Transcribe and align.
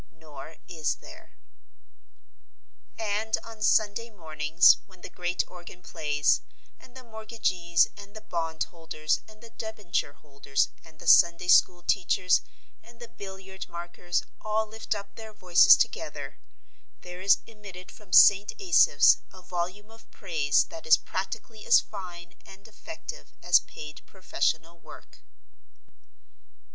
Nor 0.09 0.55
is 0.67 0.95
there. 0.95 1.37
And 2.97 3.37
on 3.43 3.61
Sunday 3.61 4.09
mornings, 4.09 4.77
when 4.87 5.01
the 5.01 5.11
great 5.11 5.43
organ 5.47 5.83
plays, 5.83 6.41
and 6.79 6.97
the 6.97 7.03
mortgagees 7.03 7.87
and 7.95 8.15
the 8.15 8.21
bond 8.21 8.63
holders 8.63 9.19
and 9.27 9.41
the 9.43 9.51
debenture 9.51 10.13
holders 10.13 10.69
and 10.83 10.97
the 10.97 11.05
Sunday 11.05 11.49
school 11.49 11.83
teachers 11.83 12.41
and 12.81 12.99
the 12.99 13.09
billiard 13.09 13.69
markers 13.69 14.23
all 14.41 14.65
lift 14.65 14.95
up 14.95 15.13
their 15.13 15.33
voices 15.33 15.77
together, 15.77 16.39
there 17.01 17.21
is 17.21 17.37
emitted 17.45 17.91
from 17.91 18.11
St. 18.11 18.53
Asaph's 18.59 19.19
a 19.31 19.43
volume 19.43 19.91
of 19.91 20.09
praise 20.09 20.63
that 20.71 20.87
is 20.87 20.97
practically 20.97 21.63
as 21.67 21.79
fine 21.79 22.33
and 22.47 22.67
effective 22.67 23.33
as 23.43 23.59
paid 23.59 24.01
professional 24.07 24.79
work. 24.79 25.19